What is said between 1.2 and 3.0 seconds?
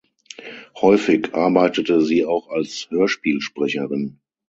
arbeitete sie auch als